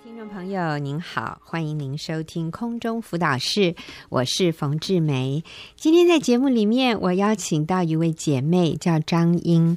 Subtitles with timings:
[0.00, 3.74] 听众朋友您好，欢迎您收听空中辅导室，
[4.08, 5.44] 我是冯志梅。
[5.76, 9.76] 今天在节目里面，我邀请到一位姐妹叫张英，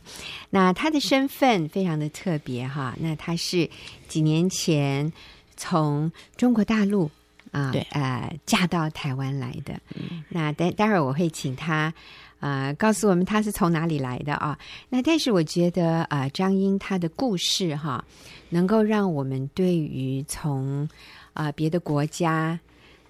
[0.52, 3.70] 那她的身份非常的特别哈，那她是
[4.08, 5.12] 几年前
[5.58, 7.12] 从中国大陆
[7.52, 9.74] 啊，对呃，嫁到台湾来的。
[9.96, 11.94] 嗯、那待待会儿我会请她。
[12.40, 14.58] 啊、告诉我们他是从哪里来的啊？
[14.90, 18.04] 那但是我觉得啊、张英她的故事哈，
[18.50, 20.88] 能够让我们对于从
[21.34, 22.60] 啊、别的国家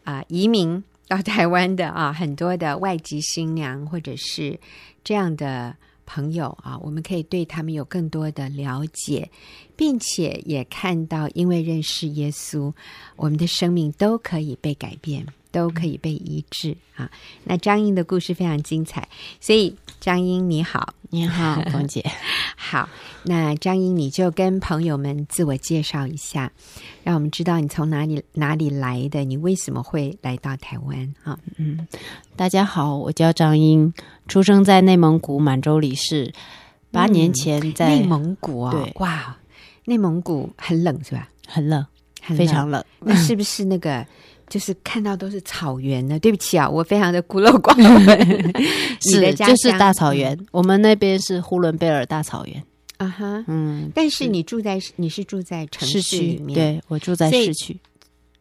[0.03, 4.57] 啊、移民到台湾的啊很多的外籍新娘或者是
[5.03, 9.29] 这样的朋友啊，我们可以对他们有更多的了解，
[9.75, 12.71] 并且也看到，因为认识耶稣，
[13.15, 15.25] 我们的生命都可以被改变。
[15.55, 17.09] 都可以被医治啊！
[17.45, 19.07] 那张英的故事非常精彩，
[19.39, 22.03] 所以张英你好，你好， 冯姐，
[22.57, 22.89] 好。
[23.23, 26.51] 那张英你就跟朋友们自我介绍一下，
[27.05, 31.39] 让我们知道你从哪里哪里来的，你为什么会来到台湾啊？
[31.55, 31.87] 嗯，
[32.35, 33.93] 大家好，我叫张英，
[34.27, 36.33] 出生在内蒙古满洲里市，
[36.91, 39.37] 八年前在、嗯、内蒙古啊、哦，哇，
[39.85, 41.29] 内蒙古很冷是吧？
[41.47, 41.85] 很冷，
[42.21, 42.83] 很冷非常冷。
[42.99, 44.05] 那是不是那个？
[44.47, 48.53] 就是看到都是草原呢，对不起啊，我非常的孤陋寡闻。
[49.05, 52.63] 你的家就是大草原，嗯、我们那边是呼伦贝尔大草原。
[52.97, 57.77] 啊哈，嗯，但是你住在你是住在城市里面，对，我住在市区，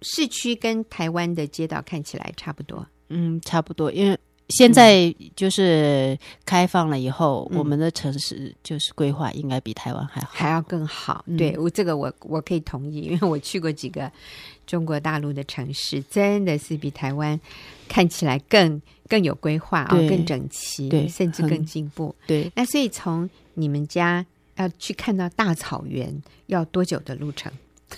[0.02, 4.18] 市区跟台湾的街道看起来差不多，嗯，差不多，因为。
[4.48, 11.24] 现在就是开放了以后，嗯、我们的城市就是规划应该比台湾还好，还要更好。
[11.26, 14.10] 嗯、对我这个我我可以同意，因为我去过几个
[14.66, 17.40] 中国大陆的城市，真的是比台湾
[17.88, 22.14] 看起来更更有规划啊，更整齐，对，甚至更进步。
[22.26, 24.24] 对，那所以从你们家
[24.56, 27.50] 要去看到大草原，要多久的路程？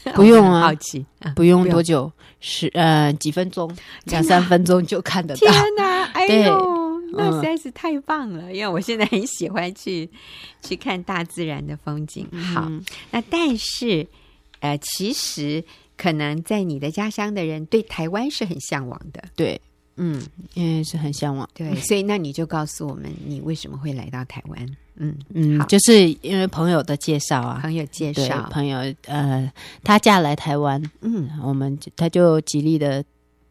[0.14, 3.70] 不用啊，好奇，不用多久，十呃几分钟，
[4.04, 5.40] 两三分钟就看得到。
[5.40, 8.52] 天哪，哎呦，那实在是太棒了！
[8.52, 10.08] 因为我现在很喜欢去
[10.62, 12.26] 去看大自然的风景。
[12.54, 12.70] 好，
[13.10, 14.06] 那但是
[14.60, 15.62] 呃，其实
[15.96, 19.22] 可能在你的家乡的人对台湾是很向往的。
[19.34, 19.60] 对，
[19.96, 20.22] 嗯，
[20.54, 21.48] 因为是很向往。
[21.54, 24.76] 对， 所以那你就告诉我们，你为什么会来到台湾？
[24.98, 29.52] 嗯嗯，就是因为朋友的介绍啊，朋友介绍，朋友呃，
[29.84, 33.04] 她嫁来台湾，嗯，我们他就极力的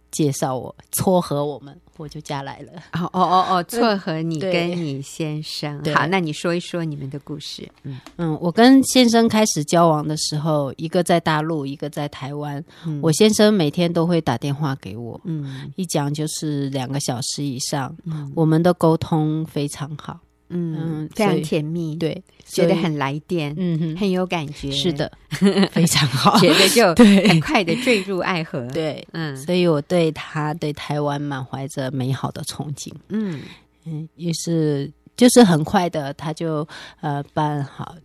[0.09, 2.71] 介绍我，撮合我们，我就嫁来了。
[2.93, 7.67] 哦哦哦哦， 撮合你跟你先生，好，那你说一说你们的故事。
[7.83, 12.63] 嗯嗯，我跟先生开始交往的时候，一个在大陆，一个在台湾。
[12.85, 20.19] 嗯，我先生每天都会打电话给我，嗯，一讲就是两个小时以上，嗯，我们的沟通非常好。
[20.49, 25.11] 嗯，非常甜蜜，对，觉得很来电，嗯哼，很有感觉，是的，
[25.71, 26.93] 非常好， 觉得就
[27.27, 33.41] 很快的坠入爱河，对，嗯，所以我对他对台湾满怀着美好的憧憬，嗯。
[33.87, 36.67] 嗯，于是就是很快的，他就
[37.01, 37.95] 呃办好，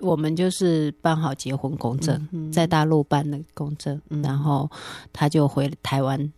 [0.00, 4.68] 我们就是办好结婚公证，在大陆办的公证，然后
[5.12, 6.32] 他就回台湾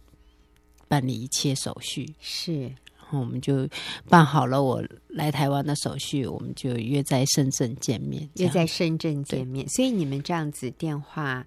[0.87, 2.71] 办理一切手续，是。
[3.19, 3.69] 我们就
[4.09, 8.29] 办好了我来台湾的手续，我们就约在深圳见面。
[8.37, 11.47] 约在深圳见面，所以你们这样子电话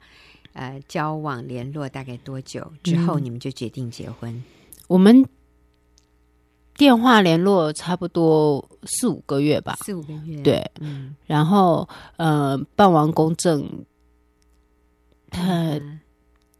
[0.53, 4.33] 呃交往联络大概多久之后，你们就决定结婚？
[4.33, 4.43] 嗯、
[4.87, 5.25] 我们
[6.75, 10.41] 电话联络差不多四五个月吧，四五个月。
[10.41, 11.87] 对，嗯，然后
[12.17, 13.85] 呃办完公证，
[15.29, 15.73] 他。
[15.73, 15.99] 嗯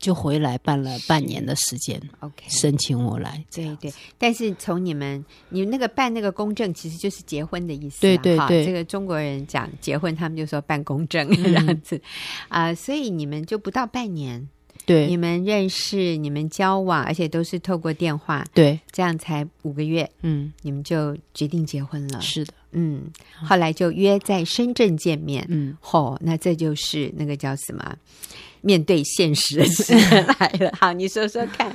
[0.04, 3.42] 就回来办了半年的时间，OK，申请我来。
[3.50, 8.02] 对对，但是从你们你那个办那个公证，其实就是结婚的意思。
[8.02, 12.02] 对对对，这个中国人讲结婚，他们就说办公证这样子
[12.50, 12.76] 啊。
[12.76, 14.46] 所以你们就不到半年，
[14.86, 22.20] 对，你们认识，你们交往，而且都是透过电话，对，这样才五个月，嗯，你们就决定结婚了。
[22.20, 23.04] 是的，嗯，
[23.42, 27.96] 后来就约在深圳见面，嗯，嚯、哦，那这就是那个叫什么？
[28.64, 29.60] 面对现实
[30.40, 31.72] 来了， 好，你说说看。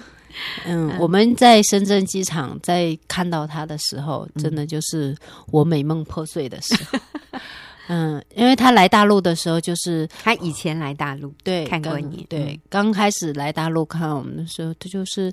[0.67, 5.17] 嗯，我们在深圳机场在看到他的时候，真的就是
[5.51, 6.99] 我美梦破碎的时候。
[7.89, 15.33] 嗯，因为他来大陆的时候，就是他以前来大陆，对，看过你，对，刚开始来大陆看我们的时候，他就是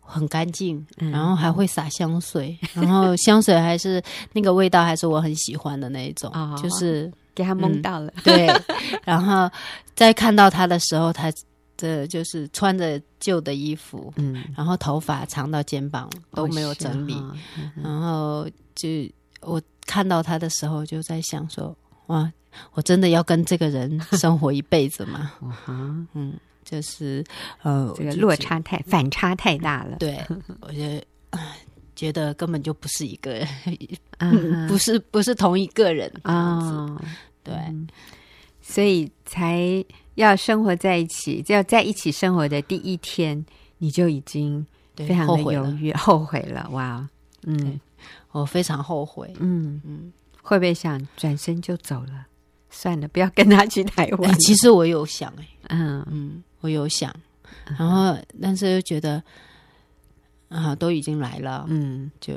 [0.00, 4.02] 很干净，然后还会洒香水，然后香水还是
[4.32, 6.30] 那个味道，还是我很喜欢的那一种，
[6.62, 7.10] 就是。
[7.34, 8.48] 给他蒙到了，嗯， 对。
[9.04, 9.50] 然后
[9.94, 11.32] 在看到他的时候，他
[11.76, 18.88] 这就是穿着旧的衣服，嗯，然后头发长到肩膀都没有整理，哦哦嗯，然后就
[19.40, 21.76] 我看到他的时候就在想说，
[22.06, 22.32] 哇，
[22.74, 25.32] 我真的要跟这个人 生活一辈子吗？
[25.66, 26.34] 嗯嗯，
[26.64, 27.24] 就是
[27.62, 29.96] 呃，这个落差太反差太大了。
[29.98, 30.24] 对，
[30.60, 31.38] 我觉得
[31.94, 33.48] 觉得根本就不是一个人，
[34.18, 37.02] 嗯、 不是不是同一个人啊、哦。
[37.42, 37.86] 对、嗯，
[38.60, 43.44] 所以才要生活在一起，就要在一起生活的第一天，
[43.78, 46.68] 你就已经非常的犹豫，后悔了。
[46.70, 47.08] 哇，
[47.42, 47.80] 嗯，
[48.32, 49.32] 我非常后悔。
[49.38, 49.80] 嗯。
[49.84, 50.12] 嗯。
[50.42, 52.26] 会不会想转身就走了？
[52.68, 54.30] 算了，不要跟他去台湾。
[54.30, 56.04] 欸、其实我有想、欸，哎，嗯。
[56.10, 57.14] 嗯，我有想，
[57.78, 59.22] 然后但是又觉得
[60.54, 62.32] 啊，都已经来了，嗯，就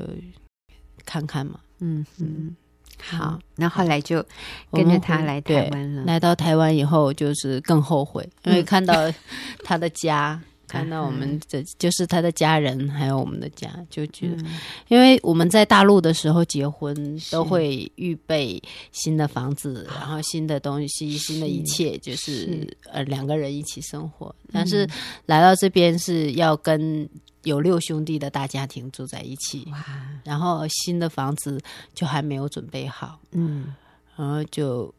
[1.06, 2.56] 看看嘛，嗯嗯，
[3.00, 3.40] 好。
[3.56, 4.25] 那后，后来就
[4.72, 6.04] 跟着他来台湾了。
[6.04, 8.94] 来到台湾以后，就是更后悔，因为看到
[9.64, 10.42] 他的家。
[10.68, 14.44] 看到我们这就是他的家人，还有我们的家，就觉得，
[14.90, 16.94] 因为我们在大陆的时候结婚，
[17.31, 18.62] 都会预备
[18.92, 24.36] 新的房子，然后新的东西，新的一切，就是呃两个人一起生活。
[24.52, 24.86] 但是
[25.25, 27.10] 来到这边是要跟
[27.48, 29.84] 有六兄弟的大家庭住在一起，哇！
[30.24, 31.60] 然后新的房子
[31.94, 33.74] 就还没有准备好，嗯，
[34.16, 34.94] 然后就，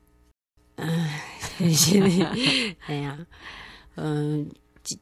[0.77, 1.23] 唉，
[1.73, 2.23] 心里，
[2.87, 3.27] 哎呀，
[3.95, 4.49] 嗯。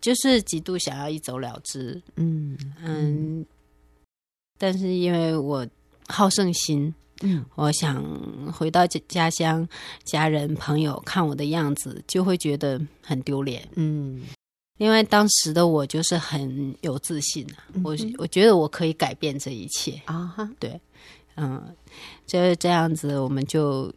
[0.01, 3.47] 就是极度想要一走了之，嗯嗯，
[4.59, 5.65] 但是因为我
[6.09, 6.93] 好胜心，
[7.23, 8.03] 嗯，我想
[8.53, 9.69] 回到家家乡，
[10.05, 14.23] 家人朋友看我的样子，就会觉得很丢脸，嗯，
[14.79, 20.81] 因为当时的我就是很有自信，嗯、我我觉得我可以改变这一切啊，哈，对，
[21.37, 21.63] 嗯，
[22.27, 23.93] 就是这样子，我们就。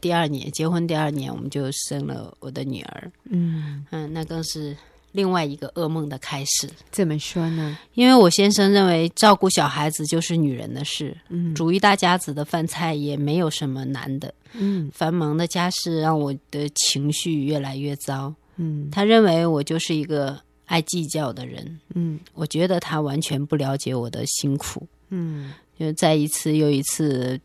[0.00, 3.12] 第二年结婚，第二年我们就生了我的女儿。
[3.30, 4.76] 嗯嗯，那更是
[5.12, 6.68] 另外一个噩梦的开始。
[6.90, 7.78] 怎么说呢？
[7.94, 14.34] 因为我先生认为照顾小孩子就是女人的事，嗯，煮一大家子的饭菜也没有什么难的。
[14.54, 18.34] 嗯，繁忙的家事让我的情绪越来越糟。
[18.56, 21.80] 嗯，他认为我就是一个爱计较的人。
[21.94, 24.86] 嗯，我觉得他完全不了解我的辛苦。
[25.10, 27.40] 嗯，就在一次又一次。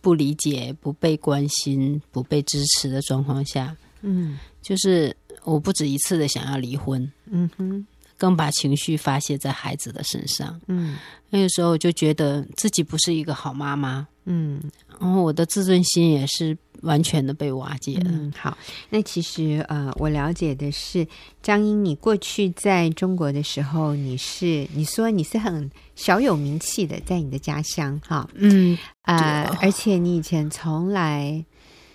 [0.00, 7.84] 不理解、不被关心、不被支持的状况下，嗯，就是我不止一次的想要离婚，嗯哼，
[8.16, 10.96] 更把情绪发泄在孩子的身上，嗯，
[11.30, 14.60] 那个时候我就觉得自己不是一个好妈妈，嗯，
[15.00, 16.56] 然后我的自尊心也是。
[16.82, 18.04] 完全的被瓦解了。
[18.06, 18.56] 嗯，好，
[18.88, 21.04] 那其实呃，我了解的是
[21.42, 31.44] 张英，你过去在中国的时候，你是你说你是很小有名气的，在你的家乡哈，嗯啊、呃，而且你以前从来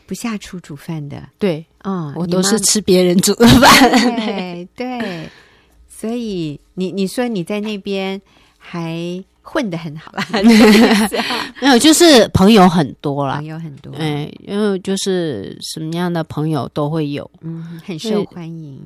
[0.06, 3.90] 不下厨煮饭的，对，嗯，我都是吃别人煮的饭，
[4.26, 5.30] 对对，
[5.88, 8.22] 所以你你说你在那边
[8.58, 9.24] 还。
[9.44, 10.26] 混得很好啦，
[11.62, 18.82] 没有，就是朋友很多啦，朋友很多，哎，因为就是什么样的朋友都会有，嗯，很受欢迎，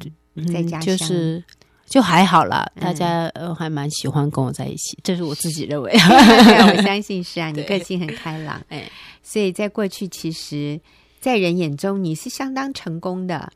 [0.51, 0.81] 在家乡。
[0.81, 1.44] 就是
[1.86, 8.83] 就还好啦，大家呃还蛮喜欢跟我在一起，这是我自己认为， 我相信是啊，你个性很开朗，哎，
[9.24, 10.80] 所以在过去，其实，
[11.21, 13.51] 在人眼中你是相当成功的。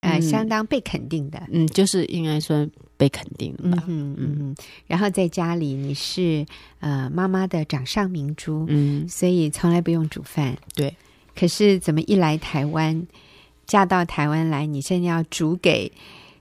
[0.00, 2.66] 呃，相当被肯定的，嗯，就是应该说
[3.02, 4.56] 被肯定吧，嗯嗯嗯。
[4.86, 6.46] 然后在家里你是
[6.78, 10.94] 呃妈妈的掌上明珠，嗯，所以从来不用煮饭，对。
[11.34, 13.04] 可是怎么一来台湾，
[13.66, 15.90] 嫁到台湾来，你现在要煮给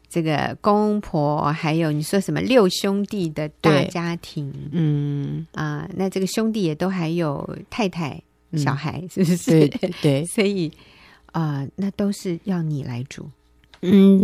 [0.08, 8.22] 这个公婆，还有你说什么六兄弟的大家庭，嗯啊，那这个兄弟也都还有太太、
[8.56, 9.50] 小孩，是不是？
[9.50, 10.26] 对对对。
[10.28, 10.72] 所以
[11.32, 13.28] 啊，那都是要你来煮。
[13.82, 14.24] 嗯，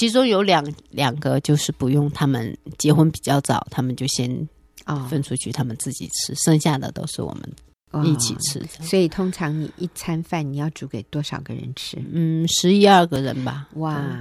[0.00, 4.48] 其中有两两个就是不用，他们结婚比较早，他们就先
[4.84, 8.66] 啊分出去，他们自己吃，哦，剩下的都是我们一起吃，哦。
[8.80, 11.98] 所以通常你一餐饭你要煮给多少个人吃？
[12.14, 13.68] 嗯，十一二个人吧。
[13.74, 14.18] 哇，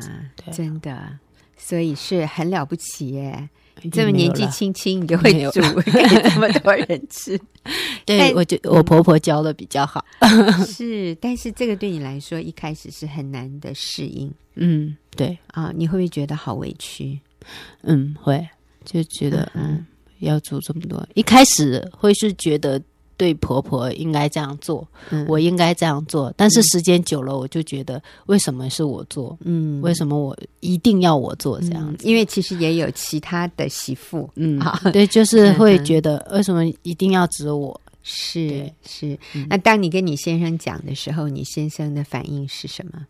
[0.52, 1.18] 真的，
[1.56, 3.50] 所以是很了不起耶。
[3.82, 7.40] 你这么年纪轻轻，你就会煮 给这么多人吃？
[8.18, 10.04] 对，我就我婆婆教的比较好。
[10.66, 14.32] 是，但是这个对你来说一开始是很难的适应。
[14.56, 17.20] 嗯，对啊，你会不会觉得好委屈？
[17.84, 18.48] 嗯，会，
[18.84, 19.86] 就觉得嗯，嗯，
[20.20, 21.08] 要做这么多。
[21.14, 22.82] 一开始会是觉得。
[23.20, 26.34] 对婆婆应该这样做，嗯、我应该这样做。
[26.38, 29.38] 但是时间久了，我就觉得为什么是我做？
[29.44, 32.06] 嗯，为什么我一定要我做这样子？
[32.06, 34.58] 嗯、因为其实也有其他的媳妇，嗯，
[34.94, 37.82] 对，就 是会觉得为什么一定要指我？
[38.04, 39.48] 是是、嗯。
[39.50, 43.06] 那当你跟你先生讲的时候，你先生的反应是什么？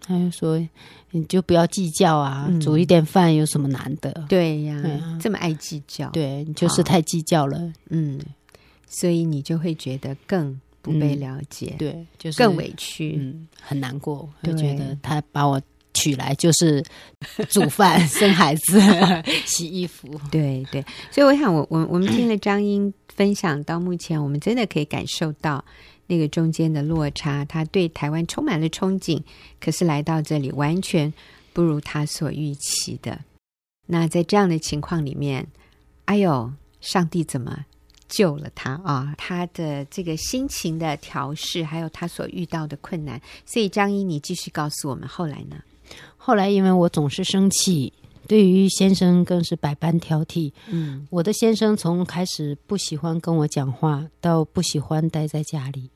[0.00, 0.64] 他就说
[1.10, 4.24] ：“你就不要计较啊，嗯、煮一点饭有什么难的？
[4.28, 8.20] 对呀，这么爱计较，对，你就是太计较了。”嗯。
[8.88, 15.60] 所以你就会觉得更不被了解，嗯、对，就是更委屈，嗯，很难过，就觉得他把我
[15.96, 16.84] 娶来就是
[17.48, 18.78] 煮饭、 生孩子、
[19.46, 20.84] 洗衣服，对对。
[21.10, 25.64] 所以我想我，我我我们听了张英分享到目前，我们真的可以感受到
[26.06, 27.44] 那个中间的落差。
[27.46, 29.22] 他对台湾充满了憧憬，
[29.58, 31.12] 可是来到这里完全
[31.52, 33.18] 不如他所预期的。
[33.86, 35.46] 那在这样的情况里面，
[36.04, 37.64] 哎呦，上帝怎么
[38.08, 39.14] 救了他啊？
[39.16, 43.20] 他的这个心情的调试，还有他所遇到的困难。
[43.44, 45.56] 所以张英，你继续告诉我们，后来呢？
[46.16, 47.92] 后来因为我总是生气，
[48.26, 50.52] 对于先生更是百般挑剔。
[50.68, 55.90] 嗯，我的先生从开始不喜欢跟我讲话，到不喜欢待在家里。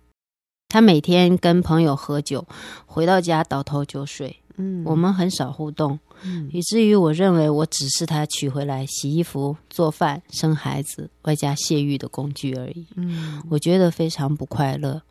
[0.68, 2.46] 他每天跟朋友喝酒，
[2.86, 4.36] 回到家倒头就睡。
[4.56, 5.98] 嗯，我们很少互动。
[6.22, 12.86] 嗯，以至于我认为我只是他娶回来洗衣服、做饭、生孩子，外加泄欲的工具而已。
[12.94, 15.02] 嗯，我觉得非常不快乐。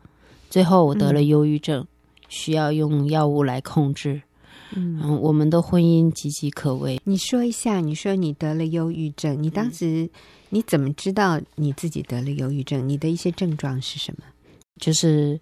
[0.48, 1.86] 最后我得了忧郁症，嗯，
[2.28, 4.22] 需要用药物来控制。
[4.74, 7.00] 嗯，我们的婚姻岌岌可危。
[7.04, 10.08] 你说一下，你说你得了忧郁症，你当时
[10.48, 12.88] 你怎么知道你自己得了忧郁症？
[12.88, 14.24] 你的一些症状是什么？
[14.80, 15.40] 就是。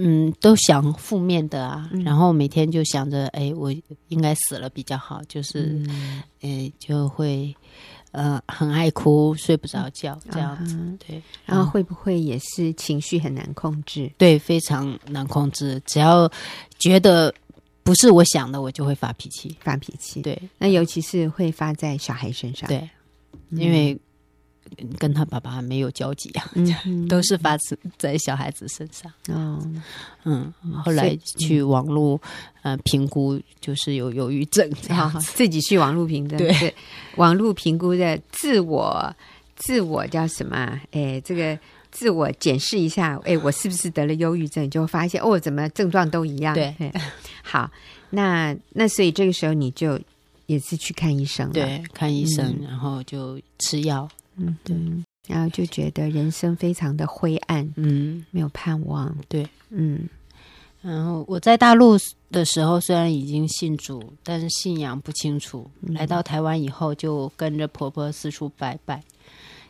[0.00, 3.74] 嗯，都想负面的啊，嗯、然后每天就想着，哎，我
[4.06, 7.52] 应该死了比较好，就是，嗯、哎，就会，
[8.12, 11.20] 呃，很爱哭，睡不着觉，这样子，嗯、对。
[11.44, 14.08] 然后会不会也是情绪很难控制？
[14.16, 15.82] 对，非常难控制。
[15.84, 16.30] 只要
[16.78, 17.34] 觉得
[17.88, 20.20] 不是我想的，我就会发脾气，发脾气。
[20.20, 22.68] 对，那尤其是会发在小孩身上。
[22.68, 22.86] 对，
[23.50, 23.98] 因为。
[24.98, 29.10] 跟他爸爸没有交集啊，嗯、 都是发生在小孩子身上。
[29.28, 29.58] 哦，
[30.24, 30.52] 嗯，
[30.84, 32.20] 后来去网络
[32.60, 36.74] 呃评估，就是有忧郁症这样，自己去网络评估，对，
[37.16, 39.10] 网络评估的自我
[39.56, 40.78] 自我叫什么？
[40.92, 41.58] 哎，这个
[41.98, 44.62] 自我检视一下， 哎，我是不是得了忧郁症？
[44.62, 46.54] 你就会发现哦，怎么症状都一样？
[46.54, 46.72] 对，
[47.42, 47.68] 好，
[48.10, 49.98] 那那所以这个时候你就
[50.46, 54.08] 也是去看医生了，对，看医生，嗯、然后就吃药。
[54.36, 54.76] 嗯，对，
[55.26, 60.08] 然后就觉得人生非常的灰暗，嗯，没有盼望，对，嗯，
[60.80, 61.98] 然后我在大陆
[62.30, 65.68] 的时候虽然已经信主，但是信仰不清楚。
[65.82, 69.02] 嗯、来到台湾以后，就跟着婆婆四处拜拜，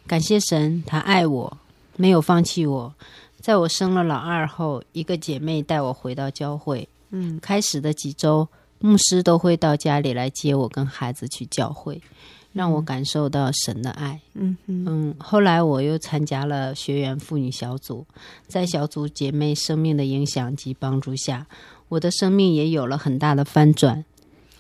[0.07, 1.59] 感谢神，他爱我，
[1.99, 2.95] 没有放弃我。
[3.39, 12.01] 在我生了老二后，一个姐妹带我回到教会，嗯，开始的几周，牧师都会到家里来接我跟孩子去教会。
[12.55, 14.21] 让我感受到神的爱。
[14.35, 18.07] 嗯哼嗯，后来我又参加了学员妇女小组，
[18.49, 21.47] 在小组姐妹生命的影响及帮助下，
[21.89, 24.03] 我的生命也有了很大的翻转。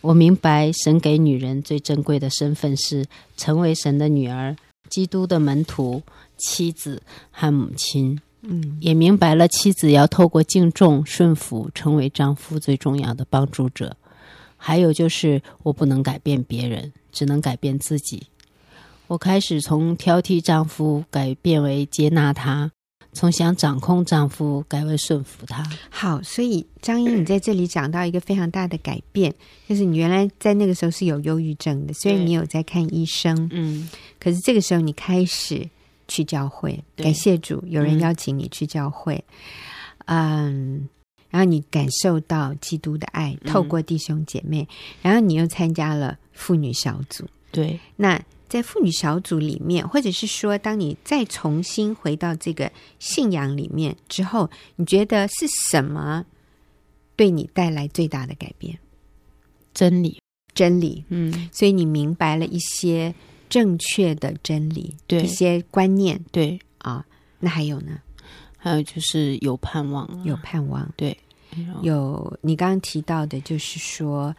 [0.02, 4.54] 我明白神给女人最珍贵的身份是成为神的女儿、
[4.88, 6.02] 基督的门徒、
[6.38, 8.18] 妻子和母亲。
[8.40, 13.96] 嗯，也明白了妻子要透过敬重、顺服，成为丈夫最重要的帮助者。
[14.56, 16.92] 还有就是，我不能改变别人。
[17.10, 18.28] 只能改变自己。
[19.08, 22.70] 我开始从挑剔丈夫改变为接纳他，
[23.12, 25.66] 从想掌控丈夫改为顺服他。
[25.90, 29.34] 好，所以张英，你在这里讲到一个非常大的改变，
[29.66, 33.48] 就是你原来在那个时候是有忧郁症的，虽然你有在看医生。
[33.52, 33.88] 嗯，
[34.20, 35.68] 可是这个时候你开始
[36.08, 39.22] 去教会，感谢主，有人邀请你去教会。
[40.06, 40.88] 嗯，
[41.30, 44.66] 然后你感受到基督的爱，透过弟兄姐妹，
[45.00, 46.18] 然后你又参加了。
[46.32, 47.80] 妇女小组，对。
[47.96, 56.24] 那在妇女小组里面，或者是说，当你再重新回到这个信仰里面之后，你觉得是什么
[57.16, 58.78] 对你带来最大的改变？
[59.74, 60.20] 真理，
[60.54, 61.04] 真理。
[61.08, 63.12] 嗯，所以你明白了一些
[63.48, 67.04] 正确的真理，对，一些观念，对啊。
[67.40, 67.98] 那还有呢？
[68.56, 70.88] 还有就是有盼望，有盼望。
[70.96, 71.16] 对，
[71.82, 74.34] 有你刚刚提到的，就是说，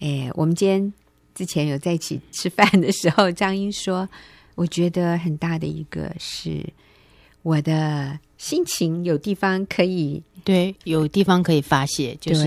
[0.00, 0.92] 哎，我们今天。
[1.36, 4.08] 之前有在一起吃饭的时候，张英说
[4.56, 6.64] ：“我觉得很大的一个是
[7.46, 12.44] 我的心情有地方可以对，有地方可以发泄，就是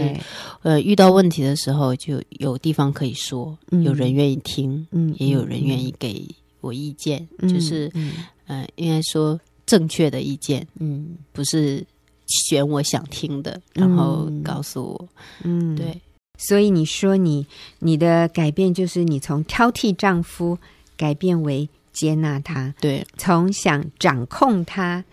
[0.61, 6.27] 呃遇到问题的时候就有地方可以说，嗯、有人愿意听，嗯，也有人愿意给
[6.59, 8.11] 我意见，嗯、就是嗯、
[8.47, 11.81] 呃，应该说正确的意见，嗯，不是
[12.27, 15.09] 选我想听的，然后告诉我，
[15.43, 15.97] 嗯，对。”
[16.37, 17.45] 所以你说你
[17.79, 20.57] 你的改变就是你从挑剔丈夫
[20.97, 21.67] 改变为
[21.99, 25.03] 接纳他，对，从想掌控他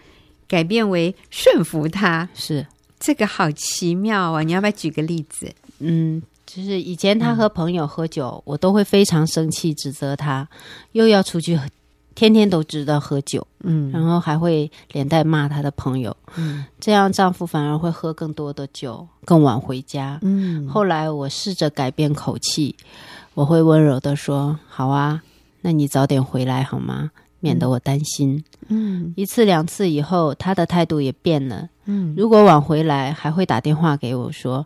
[0.47, 2.65] 改变为顺服他，是
[3.01, 4.43] 这个好奇妙啊！
[4.43, 5.53] 你要不要举个例子？
[5.81, 10.49] 嗯，就是以前他和朋友喝酒，嗯、我都会非常生气，指责他，
[10.93, 11.59] 又要出去
[12.15, 20.21] 天天都知道喝酒，嗯，然后还会连带骂他的朋友，嗯，这样丈夫反而会喝更多的酒，更晚回家。
[20.23, 22.77] 嗯，后来我试着改变口气，
[23.35, 25.21] 我会温柔的说：“好啊，
[25.67, 27.11] 那你早点回来好吗？
[27.41, 31.69] 免得我担心。”嗯，一次两次以后，他的态度也变了。
[31.87, 34.65] 嗯，如果晚回来，还会打电话给我说：“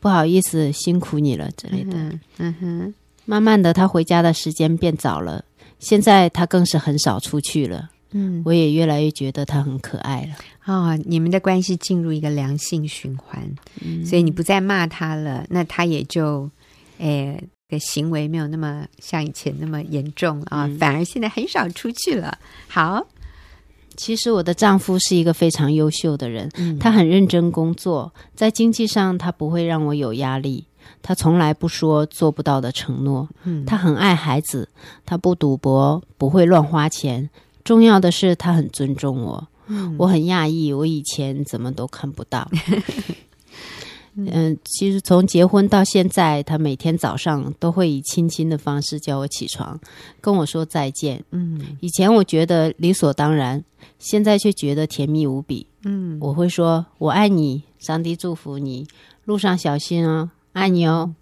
[0.00, 1.96] 不好意思，辛苦你了”之类的。
[1.96, 2.94] 嗯，嗯哼，
[3.24, 5.44] 慢慢的，他回家的时间变早了。
[5.78, 7.88] 现在他更是很少出去了。
[8.10, 10.34] 嗯，我也越来越觉得他很可爱了。
[10.66, 13.48] 哦，你们的关系进入一个良性循环，
[13.80, 16.50] 嗯，所以你不再骂他了，那他也就，
[16.98, 22.38] 诶，的行为没有那么像以前那么严重啊，嗯反而现在很少出去了。
[22.68, 23.06] 好，
[23.96, 30.66] 其实我的丈夫是一个非常优秀的人，嗯他很认真工作，在经济上他不会让我有压力，
[31.02, 33.28] 他从来不说做不到的承诺。
[33.44, 34.68] 嗯，他很爱孩子，
[35.06, 37.30] 他不赌博，不会乱花钱。
[37.64, 39.48] 重要的是，他很尊重我。
[39.68, 42.50] 嗯我很讶异，我以前怎么都看不到。
[44.14, 49.78] 嗯，其实从结婚到现在，他每天早上都会以亲亲的方式叫我起床，
[50.20, 51.22] 跟我说再见。
[51.30, 53.64] 嗯以前我觉得理所当然，
[53.98, 55.66] 现在却觉得甜蜜无比。
[55.84, 58.86] 嗯，我会说：“我爱你，上帝祝福你，
[59.24, 61.14] 路上小心哦，爱你哦。”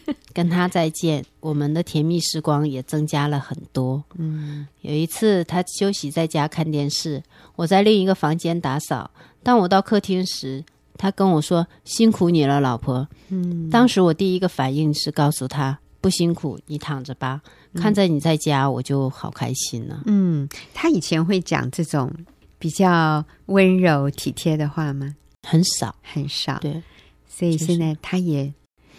[0.32, 4.04] 跟他再见，我们的甜蜜时光也增加了很多。
[4.18, 7.22] 嗯有一次，他休息在家看电视，
[7.56, 9.10] 我在另一个房间打扫。
[9.42, 10.62] 当我到客厅时，
[10.98, 17.40] 他跟我说：“辛苦你了，老婆。”嗯，当时我第一个反应是告诉他：“不辛苦，你躺着吧。
[17.74, 22.12] 看在你在家，我就好开心了。”嗯，他以前会讲这种
[22.58, 25.14] 比较温柔体贴的话吗？
[25.42, 26.58] 很少，很少。
[26.60, 26.82] 对，
[27.28, 28.52] 所以现在他也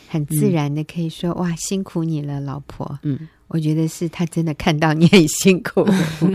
[0.09, 5.87] 很自然的可以说：“哇，辛苦你了，老婆。”嗯，我觉得是他真的看到你很辛苦，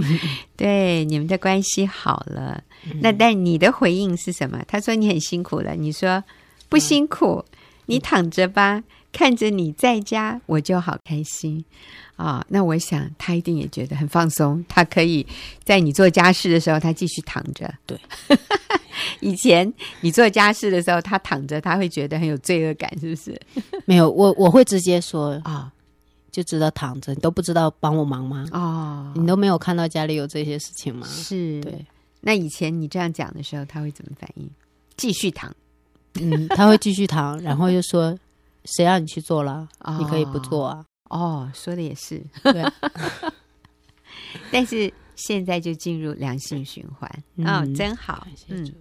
[0.57, 2.63] 对你们的关系好了。
[3.01, 4.63] 那但你的回应是什么？
[4.67, 6.25] 他说你很辛苦了，你说
[6.69, 7.45] 不辛苦，
[7.87, 11.65] 你躺着吧，看着你在家，我就好开心
[12.17, 12.45] 啊。
[12.49, 15.27] 那我想他一定也觉得很放松，他可以
[15.63, 17.73] 在你做家事的时候，他继续躺着。
[17.87, 17.99] 对，
[19.21, 19.71] 以前
[20.01, 23.41] 你做家事的时候，他躺着，他会觉得很有罪恶感，是不是？
[23.85, 25.71] 没有，我我会直接说啊，
[26.33, 28.45] 就知道躺着，你都不知道帮我忙吗？
[28.53, 31.07] 哦，你都没有看到家里有这些事情吗？
[31.07, 31.87] 是，对，
[32.23, 34.51] 那以前你这样讲的时候，他会怎么反应？
[34.97, 35.55] 继续躺，
[36.15, 38.19] 嗯，他会继续躺，然后又说
[38.65, 39.69] ：“谁让你去做了？
[39.81, 40.85] 哦你可以不做啊。
[41.11, 42.23] 哦，说的也是。
[42.43, 42.65] 对，
[44.51, 48.27] 但是现在就进入良性循环，嗯哦，真好。
[48.49, 48.73] 嗯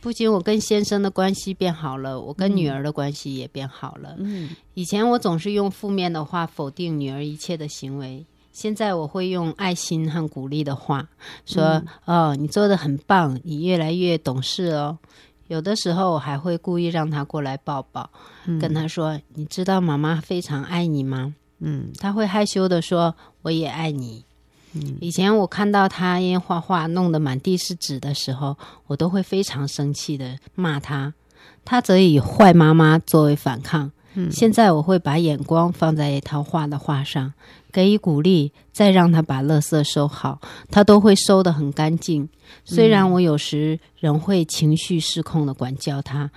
[0.00, 4.14] 不仅我跟先生的关系变好了，我跟女儿的关系也变好了。
[4.18, 11.08] 嗯以前我总是用负面的话否定女儿一切的行为，现在我会用爱心和鼓励的话
[11.44, 14.98] 说：“嗯哦，你做的很棒，你越来越懂事哦。”
[15.48, 18.08] 有的时候我还会故意让她过来抱抱，
[18.46, 24.24] 嗯跟她说：“你知道妈妈非常爱你吗？”嗯她会害羞的说：“我也爱你。”
[24.72, 28.56] 嗯以前我看到他因画画弄得满地是纸的时候，
[28.86, 31.12] 我都会非常生气的骂他，
[31.64, 33.90] 他则以坏妈妈作为反抗。
[34.14, 37.32] 嗯现在我会把眼光放在他画的画上，
[37.72, 42.28] 给予鼓励，再让他把垃圾收好，他都会收得很干净。
[42.64, 46.30] 虽然我有时仍会情绪失控的管教他，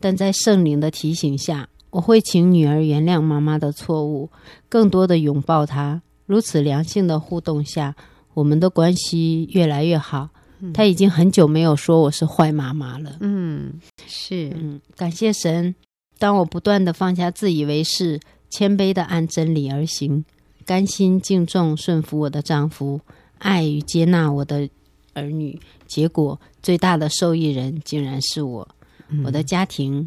[0.00, 4.28] 但在圣灵的提醒下，我会请女儿原谅妈妈的错误，
[4.68, 6.02] 更多的拥抱她。
[6.30, 7.92] 如此良性的互动下，
[8.34, 10.28] 我们的关系越来越好。
[10.72, 13.16] 他已经很久没有说我是坏妈妈了。
[13.18, 15.74] 嗯，是，嗯，感谢神。
[16.20, 20.24] 当我不断的放下自以为是，谦卑的按真理而行，
[20.64, 23.00] 甘心敬重顺服我的丈夫，
[23.38, 24.70] 爱与接纳我的
[25.14, 28.68] 儿女，结果最大的受益人竟然是我。
[29.08, 30.06] 嗯我的家庭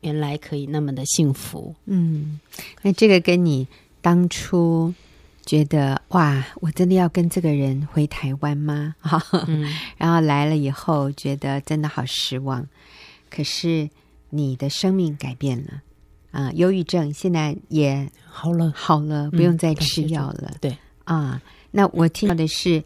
[0.00, 1.74] 原来可以那么的幸福。
[1.84, 2.40] 嗯，
[2.80, 3.68] 那这个跟你
[4.00, 4.94] 当初
[5.44, 8.94] 觉得哇，我真的要跟这个人回台湾吗？
[9.00, 9.64] 哈、嗯，
[9.98, 12.66] 然后来了以后，觉得真的好失望。
[13.28, 13.90] 可是
[14.30, 15.82] 你的生命改变了
[16.30, 20.54] 啊、忧郁症现在也好了，好了，不用再吃药了。
[20.60, 22.82] 对啊，那我听到的是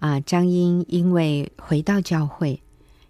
[0.00, 2.60] 啊，张英因为回到教会，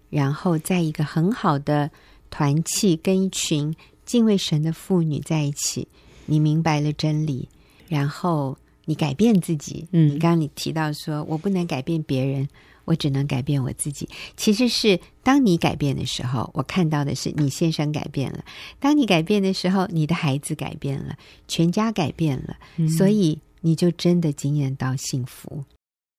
[0.09, 1.89] 然后在一个很好的
[2.29, 5.87] 团契，跟一群敬畏神的妇女在一起，
[6.27, 7.49] 你明白了真理，
[7.89, 8.57] 然后
[8.91, 9.87] 你改变自己。
[9.93, 12.45] 嗯你刚刚你提到说，我不能改变别人，
[12.83, 14.09] 我只能改变我自己。
[14.35, 18.39] 其实是当你改变的时候，我看到的是你先生改变了；
[18.81, 21.15] 当你改变的时候，你的孩子改变了，
[21.47, 25.63] 全家改变了，嗯所以你就真的惊艳到幸福。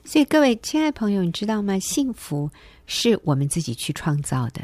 [0.04, 1.78] 所以各位亲爱的朋友，你知道吗？
[1.78, 2.50] 幸福
[2.86, 4.62] 是我们自己去创造的，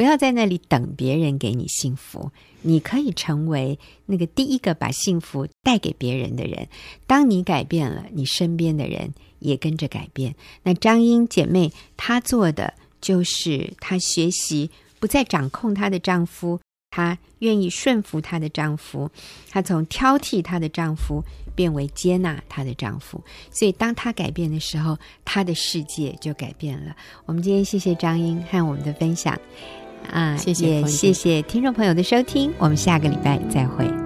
[0.00, 2.32] 不要在那里等别人给你幸福。
[2.62, 6.66] 你可以成为那个第一个把幸福带给别人的人。
[7.06, 10.34] 当你改变了，你身边的人也跟着改变。
[10.62, 16.58] 那张英姐妹她做的就是她学习不再掌控她的丈夫。
[16.90, 19.10] 她愿意顺服她的丈夫，
[19.50, 21.22] 她从挑剔她的丈夫
[21.54, 23.22] 变为接纳她的丈夫。
[23.50, 26.96] 所以，当她改变的时候，她的世界就改变了。
[27.26, 29.38] 我们今天谢谢张英和我们的分享，
[30.08, 32.52] 啊，谢谢，也谢谢听众朋友的收听。
[32.58, 33.99] 我们下个礼拜再会。